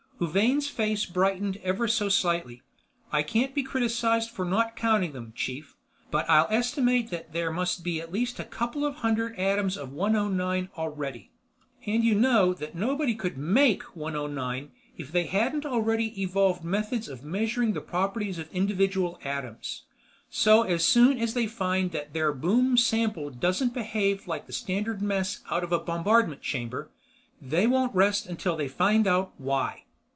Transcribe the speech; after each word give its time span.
Huvane's 0.23 0.67
face 0.67 1.07
brightened 1.07 1.57
ever 1.63 1.87
so 1.87 2.07
slightly. 2.07 2.61
"I 3.11 3.23
can't 3.23 3.55
be 3.55 3.63
criticized 3.63 4.29
for 4.29 4.45
not 4.45 4.75
counting 4.75 5.13
them, 5.13 5.33
chief. 5.35 5.75
But 6.11 6.29
I'll 6.29 6.45
estimate 6.51 7.09
that 7.09 7.33
there 7.33 7.51
must 7.51 7.83
be 7.83 7.99
at 7.99 8.11
least 8.11 8.39
a 8.39 8.43
couple 8.43 8.85
of 8.85 8.97
hundred 8.97 9.35
atoms 9.39 9.75
of 9.77 9.91
109 9.91 10.69
already. 10.77 11.31
And 11.87 12.03
you 12.03 12.13
know 12.13 12.53
that 12.53 12.75
nobody 12.75 13.15
could 13.15 13.35
make 13.35 13.81
109 13.95 14.69
if 14.95 15.11
they 15.11 15.25
hadn't 15.25 15.65
already 15.65 16.21
evolved 16.21 16.63
methods 16.63 17.09
of 17.09 17.23
measuring 17.23 17.73
the 17.73 17.81
properties 17.81 18.37
of 18.37 18.47
individual 18.53 19.17
atoms. 19.23 19.85
So 20.29 20.61
as 20.61 20.85
soon 20.85 21.17
as 21.17 21.33
they 21.33 21.47
find 21.47 21.89
that 21.93 22.13
their 22.13 22.31
boom 22.31 22.77
sample 22.77 23.31
doesn't 23.31 23.73
behave 23.73 24.27
like 24.27 24.45
the 24.45 24.53
standard 24.53 25.01
mess 25.01 25.39
out 25.49 25.63
of 25.63 25.71
a 25.71 25.79
bombardment 25.79 26.43
chamber, 26.43 26.91
they 27.41 27.65
won't 27.65 27.95
rest 27.95 28.27
until 28.27 28.55
they 28.55 28.67
find 28.67 29.07
out 29.07 29.33
why. 29.39 29.85